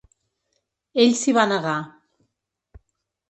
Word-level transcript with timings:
Ell 1.03 1.13
s’hi 1.19 1.35
va 1.37 1.45
negar. 1.51 1.75